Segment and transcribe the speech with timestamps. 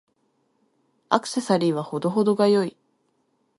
[1.09, 2.75] アクセサリーは程々が良い。